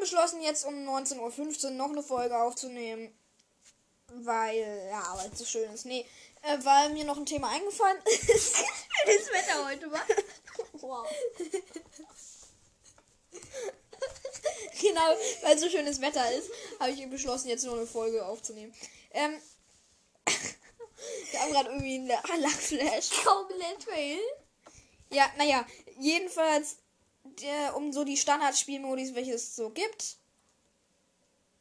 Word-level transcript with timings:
haben 0.00 0.08
beschlossen, 0.08 0.42
jetzt 0.42 0.64
um 0.64 0.74
19.15 0.74 1.64
Uhr 1.64 1.70
noch 1.72 1.90
eine 1.90 2.02
Folge 2.02 2.36
aufzunehmen. 2.36 3.12
Weil, 4.12 4.88
ja, 4.90 5.14
weil 5.16 5.30
es 5.32 5.38
so 5.38 5.44
schön 5.44 5.70
ist. 5.72 5.86
Nee, 5.86 6.04
äh, 6.42 6.58
weil 6.64 6.90
mir 6.90 7.04
noch 7.04 7.16
ein 7.16 7.26
Thema 7.26 7.50
eingefallen 7.50 7.98
ist. 8.04 8.56
Das 9.06 9.32
Wetter 9.32 9.66
heute 9.66 9.90
war. 9.90 10.04
wow. 10.72 11.06
genau, 14.78 15.16
weil 15.42 15.58
so 15.58 15.70
schönes 15.70 16.02
Wetter 16.02 16.30
ist, 16.34 16.50
habe 16.78 16.90
ich 16.90 17.08
beschlossen, 17.08 17.48
jetzt 17.48 17.64
noch 17.64 17.74
eine 17.76 17.86
Folge 17.86 18.26
aufzunehmen. 18.26 18.74
Ähm, 19.12 19.40
wir 21.30 21.40
haben 21.40 21.52
gerade 21.52 21.70
irgendwie 21.70 21.94
einen 21.94 22.42
Lachflash. 22.42 23.24
Komplett 23.24 23.84
fail. 23.84 24.18
Ja, 25.10 25.30
naja, 25.38 25.64
jedenfalls, 25.98 26.76
der, 27.42 27.76
um 27.76 27.92
so 27.92 28.04
die 28.04 28.16
Standardspielmodis, 28.16 29.14
welche 29.14 29.34
es 29.34 29.56
so 29.56 29.70
gibt, 29.70 30.16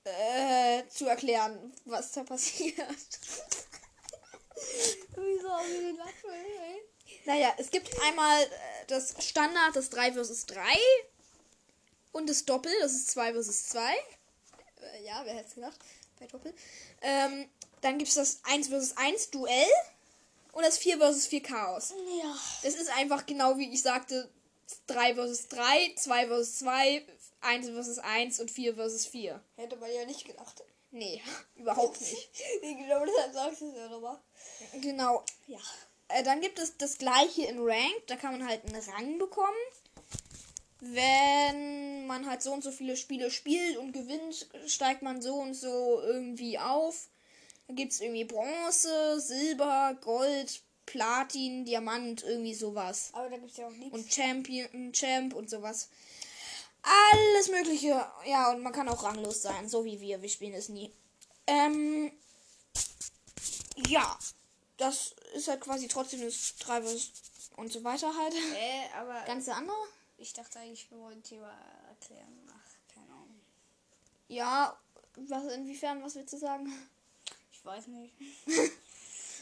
äh, 0.03 0.87
zu 0.87 1.07
erklären, 1.07 1.73
was 1.85 2.11
da 2.11 2.23
passiert. 2.25 2.77
Wieso 5.15 5.49
haben 5.49 5.71
wir 5.71 5.91
gelacht, 5.91 6.13
ey? 6.25 6.81
Naja, 7.25 7.53
es 7.57 7.69
gibt 7.69 7.89
einmal 8.01 8.43
äh, 8.43 8.47
das 8.87 9.15
Standard, 9.19 9.75
das 9.75 9.89
3 9.89 10.13
vs 10.13 10.45
3 10.47 10.63
und 12.11 12.29
das 12.29 12.45
Doppel, 12.45 12.71
das 12.81 12.93
ist 12.93 13.11
2 13.11 13.33
vs 13.33 13.69
2. 13.69 13.93
Äh, 14.81 15.05
ja, 15.05 15.21
wer 15.23 15.35
hätte 15.35 15.47
es 15.49 15.55
gedacht? 15.55 15.79
Bei 16.19 16.27
Doppel. 16.27 16.53
Ähm, 17.01 17.49
dann 17.81 17.97
gibt 17.97 18.09
es 18.09 18.15
das 18.15 18.41
1 18.43 18.67
vs 18.67 18.97
1 18.97 19.31
Duell 19.31 19.67
und 20.51 20.63
das 20.63 20.77
4 20.77 20.99
vs 20.99 21.27
4 21.27 21.43
Chaos. 21.43 21.93
Ja. 22.21 22.35
Das 22.63 22.75
ist 22.75 22.89
einfach 22.97 23.25
genau 23.25 23.57
wie 23.57 23.71
ich 23.71 23.81
sagte: 23.81 24.29
3 24.87 25.15
vs 25.15 25.47
3, 25.49 25.93
2 25.95 26.27
vs 26.27 26.59
2, 26.59 27.05
1 27.41 27.69
vs 27.69 27.99
1 27.99 28.39
und 28.39 28.51
4 28.51 28.75
vs 28.75 29.05
4. 29.07 29.41
Hätte 29.55 29.75
man 29.77 29.93
ja 29.93 30.05
nicht 30.05 30.25
gedacht. 30.25 30.63
Nee, 30.91 31.21
überhaupt 31.55 32.01
nicht. 32.01 32.29
Nee, 32.61 32.75
genau 32.75 33.05
deshalb 33.05 33.33
sagst 33.33 33.61
du 33.61 33.69
es 33.69 33.75
ja 33.75 33.89
nochmal. 33.89 34.19
Genau. 34.81 35.23
Ja. 35.47 35.59
Äh, 36.07 36.23
dann 36.23 36.41
gibt 36.41 36.59
es 36.59 36.77
das 36.77 36.97
gleiche 36.97 37.45
in 37.45 37.59
Rank. 37.59 38.07
Da 38.07 38.15
kann 38.15 38.31
man 38.31 38.47
halt 38.47 38.65
einen 38.65 38.81
Rang 38.81 39.19
bekommen. 39.19 39.57
Wenn 40.81 42.07
man 42.07 42.27
halt 42.27 42.41
so 42.41 42.53
und 42.53 42.63
so 42.63 42.71
viele 42.71 42.95
Spiele 42.95 43.29
spielt 43.29 43.77
und 43.77 43.91
gewinnt, 43.91 44.47
steigt 44.65 45.01
man 45.01 45.21
so 45.21 45.35
und 45.35 45.53
so 45.53 46.01
irgendwie 46.01 46.57
auf. 46.57 47.09
Da 47.67 47.73
gibt 47.75 47.91
es 47.91 48.01
irgendwie 48.01 48.23
Bronze, 48.23 49.19
Silber, 49.19 49.95
Gold, 50.01 50.61
Platin, 50.89 51.65
Diamant, 51.65 52.23
irgendwie 52.23 52.55
sowas. 52.55 53.09
Aber 53.13 53.29
da 53.29 53.37
gibt 53.37 53.51
es 53.51 53.57
ja 53.57 53.67
auch 53.67 53.71
nichts. 53.71 53.93
Und 53.93 54.11
Champion, 54.11 54.91
Champ 54.91 55.35
und 55.35 55.49
sowas. 55.49 55.89
Alles 56.81 57.49
Mögliche. 57.49 58.05
Ja, 58.25 58.51
und 58.51 58.63
man 58.63 58.73
kann 58.73 58.89
auch 58.89 59.03
ranglos 59.03 59.43
sein, 59.43 59.69
so 59.69 59.85
wie 59.85 60.01
wir. 60.01 60.21
Wir 60.21 60.29
spielen 60.29 60.53
es 60.53 60.69
nie. 60.69 60.91
Ähm. 61.45 62.11
Ja. 63.87 64.17
Das 64.77 65.13
ist 65.35 65.47
halt 65.47 65.61
quasi 65.61 65.87
trotzdem 65.87 66.21
das 66.21 66.55
Treibers 66.57 67.11
und 67.57 67.71
so 67.71 67.83
weiter 67.83 68.11
halt. 68.15 68.33
Äh, 68.33 68.97
aber 68.97 69.21
Ganze 69.27 69.53
andere? 69.53 69.75
ich 70.17 70.33
dachte 70.33 70.59
eigentlich, 70.59 70.89
wir 70.89 70.99
wollten 70.99 71.21
Thema 71.21 71.53
erklären. 71.87 72.49
Ach, 72.49 72.93
keine 72.93 73.13
Ahnung. 73.13 73.39
Ja. 74.27 74.77
Was, 75.15 75.53
inwiefern, 75.53 76.01
was 76.01 76.15
willst 76.15 76.33
du 76.33 76.37
sagen? 76.37 76.71
Ich 77.51 77.63
weiß 77.63 77.87
nicht. 77.87 78.15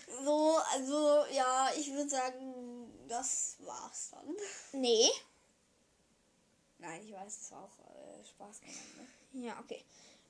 so, 0.08 0.60
also, 0.74 1.26
ja, 1.32 1.70
ich 1.78 1.92
würde 1.92 2.10
sagen, 2.10 3.08
das 3.08 3.58
war's 3.60 4.12
dann. 4.12 4.36
Nee. 4.74 5.10
Nein, 6.80 7.02
ich 7.06 7.14
weiß, 7.14 7.42
es 7.42 7.52
war 7.52 7.64
auch 7.64 7.80
äh, 7.80 8.26
Spaß 8.26 8.62
gemacht, 8.62 8.98
ne? 9.34 9.46
Ja, 9.46 9.60
okay. 9.60 9.84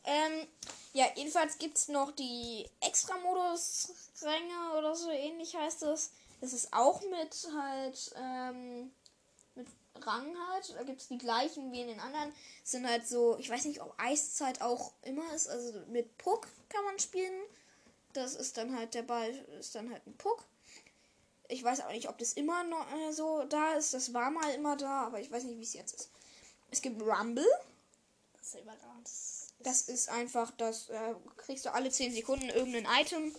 Ähm, 0.04 0.48
ja, 0.94 1.06
jedenfalls 1.16 1.58
gibt 1.58 1.78
es 1.78 1.90
noch 1.90 2.12
die 2.12 2.68
Extra-Modus-Ränge 2.80 4.78
oder 4.78 4.96
so 4.96 5.10
ähnlich 5.12 5.56
heißt 5.56 5.84
es. 5.84 6.12
Das 6.40 6.54
ist 6.54 6.72
auch 6.72 7.02
mit 7.02 7.50
halt, 7.54 8.16
ähm, 8.16 8.92
mit 9.56 9.68
Rang 10.02 10.36
halt. 10.50 10.74
Da 10.78 10.84
gibt 10.84 11.02
es 11.02 11.08
die 11.08 11.18
gleichen 11.18 11.72
wie 11.72 11.82
in 11.82 11.88
den 11.88 12.00
anderen. 12.00 12.32
Es 12.64 12.72
sind 12.72 12.88
halt 12.88 13.08
so, 13.08 13.38
ich 13.38 13.50
weiß 13.50 13.66
nicht, 13.66 13.82
ob 13.82 13.94
Eiszeit 13.98 14.62
auch 14.62 14.94
immer 15.02 15.34
ist. 15.34 15.48
Also 15.48 15.80
mit 15.88 16.18
Puck 16.18 16.48
kann 16.70 16.84
man 16.86 17.00
spielen. 17.00 17.42
Das 18.18 18.34
ist 18.34 18.58
dann 18.58 18.76
halt, 18.76 18.96
der 18.96 19.04
Ball 19.04 19.30
ist 19.60 19.76
dann 19.76 19.92
halt 19.92 20.06
ein 20.08 20.18
Puck. 20.18 20.44
Ich 21.50 21.64
weiß 21.64 21.82
auch 21.82 21.92
nicht, 21.92 22.10
ob 22.10 22.18
das 22.18 22.34
immer 22.34 22.64
noch 22.64 22.92
äh, 22.92 23.12
so 23.12 23.44
da 23.44 23.74
ist. 23.74 23.94
Das 23.94 24.12
war 24.12 24.32
mal 24.32 24.54
immer 24.56 24.76
da, 24.76 25.06
aber 25.06 25.20
ich 25.20 25.32
weiß 25.32 25.44
nicht, 25.44 25.60
wie 25.60 25.64
es 25.64 25.74
jetzt 25.74 25.94
ist. 25.94 26.10
Es 26.72 26.82
gibt 26.82 27.00
Rumble. 27.00 27.46
Das 28.34 28.56
ist. 28.56 28.66
Das 28.66 29.54
Das 29.60 29.82
ist 29.82 30.10
einfach, 30.10 30.52
das 30.58 30.90
äh, 30.90 31.14
kriegst 31.38 31.66
du 31.66 31.74
alle 31.74 31.92
10 31.92 32.12
Sekunden 32.12 32.50
irgendein 32.50 32.88
Item, 33.00 33.36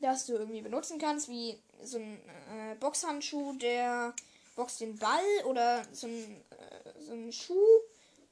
das 0.00 0.26
du 0.26 0.34
irgendwie 0.34 0.60
benutzen 0.60 0.98
kannst, 0.98 1.28
wie 1.28 1.58
so 1.82 1.96
ein 1.96 2.20
äh, 2.52 2.74
Boxhandschuh, 2.74 3.54
der 3.54 4.14
boxt 4.56 4.80
den 4.80 4.98
Ball 4.98 5.44
oder 5.46 5.86
so 5.92 6.06
ein, 6.06 6.44
äh, 6.50 7.02
so 7.02 7.12
ein 7.12 7.32
Schuh. 7.32 7.80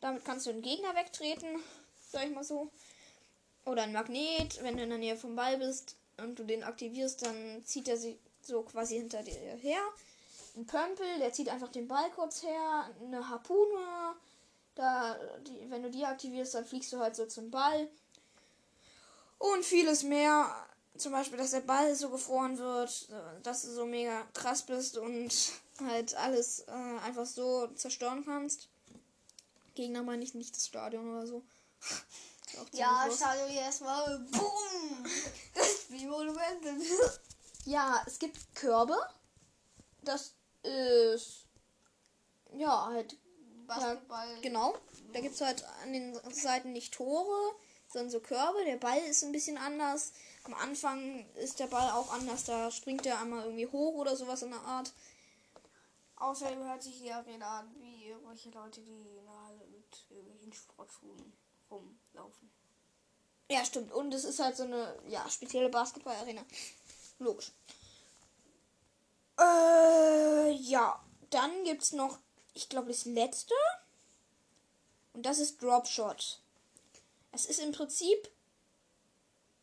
Damit 0.00 0.26
kannst 0.26 0.44
du 0.44 0.50
einen 0.50 0.62
Gegner 0.62 0.94
wegtreten, 0.94 1.58
sag 2.12 2.26
ich 2.26 2.34
mal 2.34 2.44
so. 2.44 2.70
Oder 3.66 3.82
ein 3.82 3.92
Magnet, 3.92 4.62
wenn 4.62 4.76
du 4.76 4.84
in 4.84 4.90
der 4.90 4.98
Nähe 4.98 5.16
vom 5.16 5.34
Ball 5.34 5.58
bist 5.58 5.96
und 6.18 6.38
du 6.38 6.44
den 6.44 6.62
aktivierst, 6.62 7.26
dann 7.26 7.64
zieht 7.64 7.88
er 7.88 7.96
sich 7.96 8.16
so 8.40 8.62
quasi 8.62 8.96
hinter 8.96 9.22
dir 9.22 9.34
her. 9.34 9.80
Ein 10.56 10.66
Pömpel, 10.66 11.18
der 11.18 11.32
zieht 11.32 11.48
einfach 11.48 11.70
den 11.70 11.88
Ball 11.88 12.08
kurz 12.12 12.42
her. 12.42 12.88
Eine 13.02 13.28
Harpune, 13.28 14.14
da, 14.76 15.16
die, 15.46 15.68
wenn 15.70 15.82
du 15.82 15.90
die 15.90 16.04
aktivierst, 16.04 16.54
dann 16.54 16.64
fliegst 16.64 16.92
du 16.92 16.98
halt 16.98 17.16
so 17.16 17.26
zum 17.26 17.50
Ball. 17.50 17.88
Und 19.38 19.64
vieles 19.64 20.02
mehr. 20.04 20.46
Zum 20.96 21.12
Beispiel, 21.12 21.36
dass 21.36 21.50
der 21.50 21.60
Ball 21.60 21.94
so 21.94 22.08
gefroren 22.08 22.56
wird, 22.56 23.08
dass 23.42 23.62
du 23.62 23.70
so 23.70 23.84
mega 23.84 24.22
krass 24.32 24.62
bist 24.62 24.96
und 24.96 25.30
halt 25.84 26.14
alles 26.14 26.60
äh, 26.60 26.98
einfach 27.04 27.26
so 27.26 27.66
zerstören 27.74 28.24
kannst. 28.24 28.68
Gegner 29.74 30.02
meine 30.02 30.24
ich 30.24 30.34
nicht 30.34 30.56
das 30.56 30.68
Stadion 30.68 31.10
oder 31.10 31.26
so. 31.26 31.42
Ja, 32.72 33.08
dir 33.48 33.60
erstmal. 33.60 34.18
Boom! 34.18 35.04
Das 35.54 35.82
Spiel 35.82 36.08
Monumente. 36.08 36.76
Ja, 37.66 38.00
es 38.06 38.20
gibt 38.20 38.54
Körbe. 38.54 38.96
Das 40.02 40.34
ist. 40.62 41.46
Ja, 42.52 42.86
halt 42.86 43.16
Basketball. 43.66 44.40
Genau. 44.40 44.76
Da 45.12 45.20
gibt 45.20 45.34
es 45.34 45.40
halt 45.40 45.64
an 45.82 45.92
den 45.92 46.14
Seiten 46.30 46.72
nicht 46.72 46.94
Tore, 46.94 47.56
sondern 47.88 48.12
so 48.12 48.20
Körbe. 48.20 48.64
Der 48.64 48.76
Ball 48.76 49.00
ist 49.00 49.24
ein 49.24 49.32
bisschen 49.32 49.58
anders. 49.58 50.12
Am 50.44 50.54
Anfang 50.54 51.28
ist 51.34 51.58
der 51.58 51.66
Ball 51.66 51.90
auch 51.90 52.12
anders. 52.12 52.44
Da 52.44 52.70
springt 52.70 53.04
er 53.04 53.20
einmal 53.20 53.42
irgendwie 53.42 53.66
hoch 53.66 53.94
oder 53.94 54.14
sowas 54.14 54.42
in 54.42 54.50
der 54.50 54.60
Art. 54.60 54.92
Außerdem 56.14 56.62
hört 56.62 56.84
sich 56.84 57.00
die 57.00 57.12
Arena 57.12 57.58
an 57.58 57.74
wie 57.80 58.06
irgendwelche 58.06 58.50
Leute, 58.50 58.80
die 58.80 58.92
in 59.18 59.24
der 59.24 59.42
Halle 59.44 59.66
mit 59.66 60.06
irgendwelchen 60.08 60.52
Sportschuhen 60.52 61.32
rumlaufen. 61.70 62.50
Ja, 63.50 63.64
stimmt. 63.64 63.92
Und 63.92 64.12
es 64.12 64.24
ist 64.24 64.40
halt 64.40 64.56
so 64.56 64.64
eine 64.64 64.98
ja, 65.08 65.28
spezielle 65.30 65.68
Basketball-Arena. 65.68 66.44
Logisch. 67.18 67.52
Äh, 69.38 70.52
ja. 70.52 71.02
Dann 71.30 71.64
gibt 71.64 71.82
es 71.82 71.92
noch, 71.92 72.18
ich 72.54 72.68
glaube, 72.68 72.88
das 72.88 73.04
letzte. 73.04 73.54
Und 75.12 75.24
das 75.24 75.38
ist 75.38 75.62
Dropshot. 75.62 76.40
Es 77.32 77.46
ist 77.46 77.60
im 77.60 77.72
Prinzip. 77.72 78.30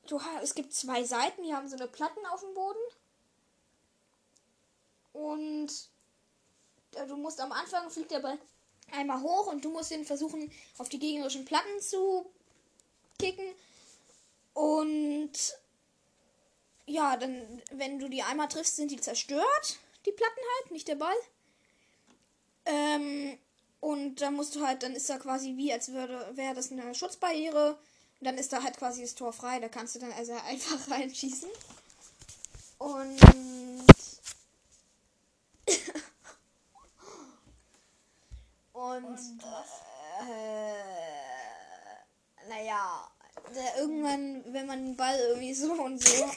Du, 0.08 0.20
es 0.42 0.56
gibt 0.56 0.74
zwei 0.74 1.04
Seiten, 1.04 1.44
die 1.44 1.54
haben 1.54 1.70
so 1.70 1.76
eine 1.76 1.88
Platten 1.88 2.26
auf 2.28 2.42
dem 2.42 2.54
Boden. 2.54 2.80
Und 5.14 5.72
äh, 6.96 7.08
du 7.08 7.16
musst 7.16 7.40
am 7.40 7.52
Anfang 7.52 7.90
fliegt 7.90 8.12
der 8.12 8.20
Ball 8.20 8.38
einmal 8.92 9.22
hoch 9.22 9.48
und 9.48 9.64
du 9.66 9.72
musst 9.72 9.92
ihn 9.92 10.06
versuchen, 10.06 10.52
auf 10.78 10.90
die 10.90 11.00
gegnerischen 11.00 11.46
Platten 11.46 11.80
zu 11.80 12.26
kicken. 13.20 13.46
Und 14.54 15.32
ja, 16.86 17.18
dann, 17.18 17.62
wenn 17.72 18.00
du 18.00 18.10
die 18.10 18.24
einmal 18.24 18.48
triffst, 18.48 18.76
sind 18.76 18.92
die 18.92 19.00
zerstört. 19.00 19.80
Die 20.06 20.12
Platten 20.12 20.42
halt, 20.60 20.72
nicht 20.72 20.88
der 20.88 20.96
Ball. 20.96 21.16
Ähm, 22.66 23.38
und 23.80 24.22
dann 24.22 24.36
musst 24.36 24.56
du 24.56 24.66
halt, 24.66 24.84
dann 24.84 24.96
ist 24.96 25.10
da 25.10 25.18
quasi 25.18 25.58
wie, 25.58 25.72
als 25.74 25.92
würde, 25.92 26.32
wäre 26.36 26.54
das 26.56 26.72
eine 26.72 26.94
Schutzbarriere. 26.94 27.78
Und 28.20 28.26
dann 28.26 28.38
ist 28.38 28.54
da 28.54 28.64
halt 28.64 28.78
quasi 28.78 29.02
das 29.02 29.16
Tor 29.16 29.34
frei. 29.34 29.60
Da 29.60 29.70
kannst 29.70 29.96
du 29.96 30.00
dann 30.00 30.14
also 30.14 30.34
einfach 30.48 30.90
reinschießen. 30.90 31.50
Und. 32.78 33.73
Und. 38.98 39.20
äh, 40.22 40.74
naja, 42.48 43.12
der 43.56 43.78
irgendwann, 43.78 44.44
wenn 44.54 44.68
man 44.68 44.86
den 44.86 44.96
Ball 44.96 45.20
irgendwie 45.20 45.54
so 45.54 45.74
und 45.74 46.02
so. 46.04 46.24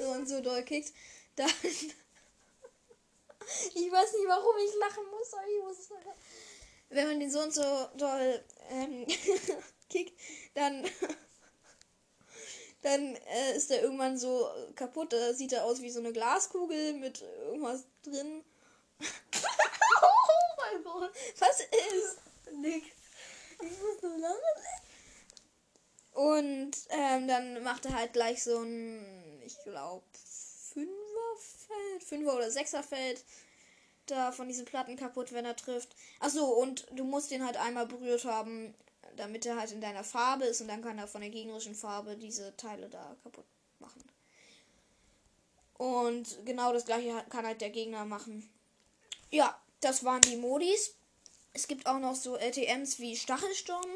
so 0.00 0.10
und 0.10 0.28
so 0.28 0.40
doll 0.40 0.62
kickt, 0.62 0.92
dann. 1.36 1.50
ich 3.74 3.92
weiß 3.92 4.12
nicht, 4.12 4.26
warum 4.26 4.56
ich 4.58 4.74
lachen 4.78 5.04
muss, 5.10 5.34
aber 5.34 5.46
ich 5.46 5.62
muss 5.62 5.90
lachen. 5.90 6.12
wenn 6.90 7.06
man 7.06 7.20
den 7.20 7.30
so 7.30 7.40
und 7.40 7.52
so 7.52 7.62
doll 7.96 8.44
ähm, 8.70 9.06
kickt, 9.88 10.18
dann, 10.54 10.84
dann 12.82 13.16
äh, 13.16 13.56
ist 13.56 13.70
er 13.70 13.82
irgendwann 13.82 14.18
so 14.18 14.48
kaputt. 14.74 15.12
Da 15.12 15.34
sieht 15.34 15.52
er 15.52 15.64
aus 15.64 15.82
wie 15.82 15.90
so 15.90 16.00
eine 16.00 16.12
Glaskugel 16.12 16.94
mit 16.94 17.22
irgendwas 17.22 17.84
drin. 18.02 18.44
Oh 20.00 20.74
mein 20.74 20.84
Gott. 20.84 21.10
Was 21.38 21.60
ist? 21.60 22.18
Nix. 22.52 22.86
Ich 23.60 23.78
muss 23.78 24.02
nur 24.02 24.18
lange. 24.18 24.36
Und 26.18 26.72
ähm, 26.90 27.28
dann 27.28 27.56
macht 27.68 27.84
er 27.84 27.94
halt 27.94 28.14
gleich 28.14 28.42
so 28.42 28.58
ein, 28.60 29.42
ich 29.44 29.58
glaube, 29.64 30.04
Fünferfeld, 30.72 32.02
Fünfer- 32.02 32.34
oder 32.34 32.50
Sechserfeld 32.50 33.22
da 34.06 34.32
von 34.32 34.48
diesen 34.48 34.64
Platten 34.64 34.96
kaputt, 34.96 35.32
wenn 35.32 35.44
er 35.44 35.54
trifft. 35.54 35.94
Achso, 36.18 36.46
und 36.46 36.86
du 36.92 37.04
musst 37.04 37.30
den 37.30 37.44
halt 37.44 37.58
einmal 37.58 37.86
berührt 37.86 38.24
haben, 38.24 38.74
damit 39.16 39.44
er 39.44 39.56
halt 39.56 39.70
in 39.72 39.82
deiner 39.82 40.02
Farbe 40.02 40.46
ist 40.46 40.62
und 40.62 40.68
dann 40.68 40.80
kann 40.80 40.96
er 40.96 41.08
von 41.08 41.20
der 41.20 41.28
gegnerischen 41.28 41.74
Farbe 41.74 42.16
diese 42.16 42.56
Teile 42.56 42.88
da 42.88 43.16
kaputt 43.22 43.44
machen. 43.80 44.02
Und 45.74 46.46
genau 46.46 46.72
das 46.72 46.86
gleiche 46.86 47.22
kann 47.28 47.46
halt 47.46 47.60
der 47.60 47.70
Gegner 47.70 48.06
machen. 48.06 48.48
Ja, 49.30 49.60
das 49.82 50.04
waren 50.04 50.22
die 50.22 50.36
Modis. 50.36 50.94
Es 51.52 51.68
gibt 51.68 51.86
auch 51.86 51.98
noch 51.98 52.14
so 52.14 52.36
LTMs 52.36 52.98
wie 52.98 53.14
Stachelsturm. 53.14 53.90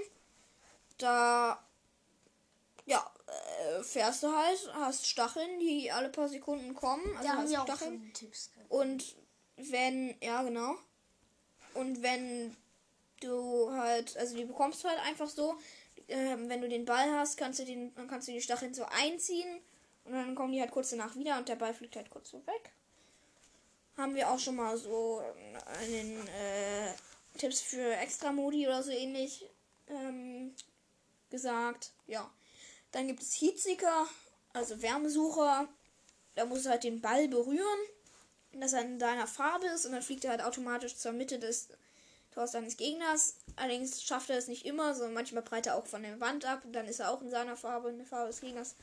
Da 0.99 1.59
ja, 2.93 3.13
äh, 3.27 3.83
fährst 3.83 4.23
du 4.23 4.33
halt, 4.33 4.71
hast 4.75 5.07
Stacheln, 5.07 5.59
die 5.59 5.91
alle 5.91 6.09
paar 6.11 6.29
Sekunden 6.29 6.75
kommen. 6.75 7.05
Also 7.17 7.23
Da 7.23 7.29
haben 7.35 7.43
hast 7.43 7.51
wir 7.51 7.63
auch 7.63 7.67
Stacheln. 7.67 8.03
schon 8.03 8.13
Tipps. 8.13 8.51
Und 8.69 9.17
wenn, 9.57 10.15
ja 10.23 10.43
genau. 10.43 10.77
Und 11.75 12.03
wenn 12.03 12.57
du 13.21 13.71
halt, 13.73 14.17
also 14.17 14.37
die 14.37 14.45
bekommst 14.45 14.85
du 14.85 14.89
halt 14.89 15.01
einfach 15.01 15.29
so, 15.29 15.55
ähm, 16.09 16.49
wenn 16.49 16.61
du 16.61 16.69
den 16.69 16.85
Ball 16.85 17.11
hast, 17.13 17.37
kannst 17.37 17.61
du 17.61 17.65
den, 17.65 17.95
dann 17.95 18.09
kannst 18.09 18.29
du 18.29 18.33
die 18.33 18.43
Stacheln 18.43 18.75
so 18.75 18.85
einziehen 18.85 19.61
und 20.05 20.13
dann 20.13 20.35
kommen 20.35 20.53
die 20.53 20.61
halt 20.61 20.71
kurz 20.73 20.91
danach 20.91 21.15
wieder 21.17 21.39
und 21.39 21.49
der 21.49 21.57
Ball 21.57 21.73
fliegt 21.73 21.97
halt 21.97 22.11
kurz 22.11 22.31
so 22.31 22.47
weg. 22.47 22.73
Haben 23.97 24.15
wir 24.15 24.31
auch 24.31 24.39
schon 24.39 24.57
mal 24.57 24.77
so 24.77 25.23
ähm, 25.23 25.59
in 25.87 25.93
den 25.93 26.27
äh, 26.29 26.93
Tipps 27.39 27.61
für 27.61 27.95
Extra-Modi 27.97 28.67
oder 28.67 28.83
so 28.83 28.91
ähnlich 28.91 29.47
ähm, 29.89 30.55
gesagt. 31.31 31.93
Ja. 32.07 32.31
Dann 32.93 33.07
gibt 33.09 33.23
es 33.23 33.41
Heatseeker, 33.41 34.07
also 34.53 34.81
Wärmesucher. 34.81 35.69
Da 36.35 36.45
musst 36.45 36.67
du 36.67 36.71
halt 36.71 36.85
den 36.85 37.01
Ball 37.01 37.29
berühren, 37.29 37.79
dass 38.53 38.75
er 38.75 38.83
in 38.83 38.99
deiner 38.99 39.27
Farbe 39.27 39.67
ist 39.67 39.87
und 39.87 39.93
dann 39.93 40.03
fliegt 40.03 40.25
er 40.25 40.31
halt 40.31 40.43
automatisch 40.43 40.97
zur 40.97 41.13
Mitte 41.13 41.39
des 41.39 41.69
Tors 42.33 42.53
deines 42.53 42.77
Gegners. 42.77 43.37
Allerdings 43.57 44.03
schafft 44.03 44.31
er 44.31 44.39
es 44.39 44.49
nicht 44.49 44.65
immer, 44.65 44.95
sondern 44.95 45.15
manchmal 45.15 45.43
prallt 45.43 45.67
er 45.67 45.77
auch 45.77 45.87
von 45.87 46.03
der 46.03 46.21
Wand 46.21 46.45
ab 46.45 46.65
und 46.65 46.73
dann 46.73 46.87
ist 46.87 47.01
er 47.01 47.11
auch 47.11 47.21
in 47.21 47.31
seiner 47.31 47.57
Farbe, 47.57 47.91
in 47.91 47.99
der 47.99 48.07
Farbe 48.07 48.31
des 48.31 48.41
Gegners. 48.41 48.77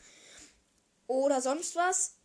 Oder 1.08 1.42
sonst 1.42 1.76
was. 1.76 2.16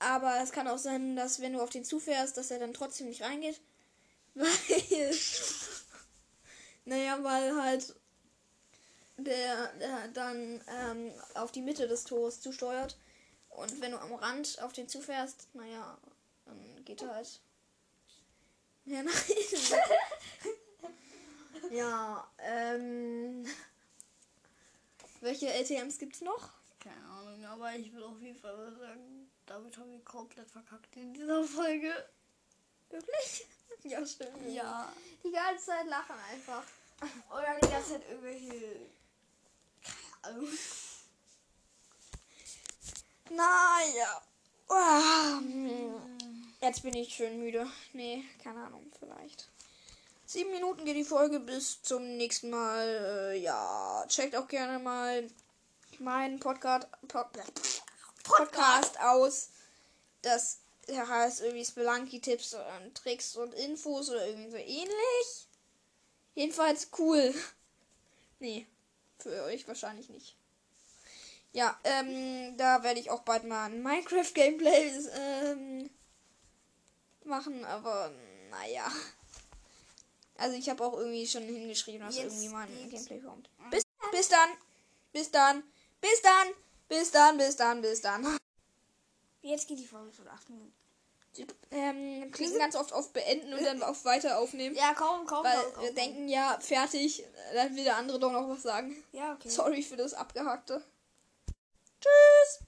Aber 0.00 0.40
es 0.42 0.50
kann 0.50 0.66
auch 0.66 0.78
sein, 0.78 1.14
dass 1.14 1.40
wenn 1.40 1.52
du 1.52 1.60
auf 1.60 1.70
den 1.70 1.84
zufährst, 1.84 2.36
dass 2.36 2.50
er 2.50 2.58
dann 2.58 2.74
trotzdem 2.74 3.08
nicht 3.08 3.22
reingeht. 3.22 3.60
Weil. 4.34 5.14
naja, 6.84 7.22
weil 7.22 7.62
halt 7.62 7.94
der, 9.24 9.72
der 9.74 10.08
dann 10.08 10.62
ähm, 10.68 11.12
auf 11.34 11.52
die 11.52 11.62
Mitte 11.62 11.88
des 11.88 12.04
Tores 12.04 12.40
zusteuert. 12.40 12.96
Und 13.50 13.80
wenn 13.80 13.92
du 13.92 13.98
am 13.98 14.14
Rand 14.14 14.60
auf 14.62 14.72
den 14.72 14.88
zufährst, 14.88 15.48
naja, 15.54 15.98
dann 16.44 16.84
geht 16.84 17.02
er 17.02 17.14
halt 17.14 17.40
mehr 18.84 19.02
nach 19.02 19.18
hinten. 19.20 19.74
ja, 21.70 22.28
ähm. 22.38 23.46
Welche 25.20 25.48
LTMs 25.48 25.98
gibt's 25.98 26.20
noch? 26.20 26.50
Keine 26.80 27.02
Ahnung, 27.06 27.44
aber 27.46 27.74
ich 27.74 27.92
will 27.94 28.02
auf 28.02 28.20
jeden 28.20 28.38
Fall 28.38 28.54
sagen, 28.78 29.30
damit 29.46 29.76
haben 29.78 29.90
wir 29.90 30.04
komplett 30.04 30.50
verkackt 30.50 30.94
in 30.96 31.14
dieser 31.14 31.44
Folge. 31.44 31.92
Wirklich? 32.90 33.46
Ja, 33.82 34.06
stimmt. 34.06 34.48
Ja. 34.48 34.90
Die 35.22 35.30
ganze 35.30 35.66
Zeit 35.66 35.86
lachen 35.86 36.16
einfach. 36.32 36.64
Oder 37.30 37.58
die 37.62 37.68
ganze 37.68 37.92
Zeit 37.92 38.02
irgendwelche. 38.08 38.76
Naja. 43.30 44.22
Ah, 44.68 45.40
Jetzt 46.60 46.82
bin 46.82 46.94
ich 46.94 47.14
schön 47.14 47.38
müde. 47.38 47.66
Nee, 47.92 48.24
keine 48.42 48.64
Ahnung, 48.64 48.90
vielleicht. 48.98 49.48
Sieben 50.26 50.50
Minuten 50.50 50.84
geht 50.84 50.96
die 50.96 51.04
Folge 51.04 51.40
bis 51.40 51.82
zum 51.82 52.16
nächsten 52.16 52.50
Mal. 52.50 53.32
Äh, 53.32 53.38
ja, 53.38 54.04
checkt 54.08 54.34
auch 54.34 54.48
gerne 54.48 54.78
mal 54.78 55.28
meinen 55.98 56.40
Podcast, 56.40 56.88
Pod, 57.06 57.26
Podcast 58.22 58.98
aus. 59.00 59.50
Das 60.22 60.58
heißt 60.88 61.42
irgendwie 61.42 61.64
Spelunky-Tipps 61.64 62.54
und 62.54 62.94
Tricks 62.94 63.36
und 63.36 63.52
Infos 63.54 64.08
oder 64.10 64.26
irgendwie 64.26 64.50
so 64.50 64.56
ähnlich. 64.56 65.48
Jedenfalls 66.34 66.88
cool. 66.98 67.34
Nee, 68.38 68.66
für 69.18 69.44
euch 69.44 69.66
wahrscheinlich 69.68 70.08
nicht. 70.08 70.36
Ja, 71.52 71.78
ähm, 71.84 72.56
da 72.56 72.82
werde 72.82 72.98
ich 72.98 73.10
auch 73.10 73.22
bald 73.22 73.44
mal 73.44 73.66
ein 73.66 73.82
Minecraft-Gameplay 73.82 74.90
ähm, 75.16 75.90
machen, 77.24 77.64
aber 77.64 78.12
naja. 78.50 78.90
Also 80.36 80.56
ich 80.56 80.68
habe 80.68 80.84
auch 80.84 80.98
irgendwie 80.98 81.26
schon 81.26 81.44
hingeschrieben, 81.44 82.00
dass 82.06 82.16
Jetzt 82.16 82.34
irgendwie 82.34 82.48
mal 82.48 82.66
ein. 82.66 82.90
Gameplay 82.90 83.20
kommt. 83.20 83.48
Bis, 83.70 83.84
bis 84.10 84.28
dann, 84.28 84.50
bis 85.12 85.30
dann, 85.30 85.62
bis 86.00 86.22
dann, 86.22 86.48
bis 86.88 87.10
dann, 87.12 87.36
bis 87.38 87.56
dann, 87.56 87.82
bis 87.82 88.00
dann. 88.00 88.38
Jetzt 89.42 89.68
geht 89.68 89.78
die 89.78 89.86
Folge 89.86 90.12
schon 90.12 90.26
8 90.26 90.50
Minuten. 90.50 90.83
Sie 91.34 91.46
ähm, 91.72 92.30
klicken 92.30 92.58
ganz 92.58 92.76
oft 92.76 92.92
auf 92.92 93.12
Beenden 93.12 93.52
und 93.52 93.64
dann 93.64 93.82
auf 93.82 94.04
Weiter 94.04 94.38
aufnehmen. 94.38 94.76
Ja, 94.76 94.94
komm, 94.96 95.26
komm. 95.26 95.44
Weil 95.44 95.56
komm, 95.56 95.72
komm, 95.74 95.82
wir 95.82 95.88
komm. 95.88 95.96
denken, 95.96 96.28
ja, 96.28 96.56
fertig. 96.60 97.24
Dann 97.52 97.74
will 97.74 97.82
der 97.82 97.96
andere 97.96 98.20
doch 98.20 98.30
noch 98.30 98.48
was 98.48 98.62
sagen. 98.62 99.02
Ja, 99.10 99.32
okay. 99.32 99.48
Sorry 99.48 99.82
für 99.82 99.96
das 99.96 100.14
Abgehackte. 100.14 100.80
Tschüss. 102.00 102.60